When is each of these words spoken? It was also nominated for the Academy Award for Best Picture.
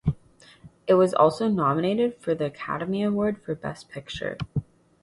It 0.87 0.95
was 0.95 1.13
also 1.13 1.47
nominated 1.47 2.17
for 2.19 2.33
the 2.33 2.45
Academy 2.45 3.03
Award 3.03 3.39
for 3.39 3.53
Best 3.53 3.87
Picture. 3.89 4.35